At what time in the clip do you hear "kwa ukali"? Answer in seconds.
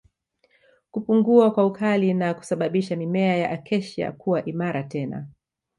1.51-2.13